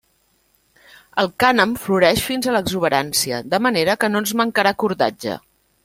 [1.23, 5.39] El cànem floreix fins a l'exuberància, de manera que no ens mancarà cordatge.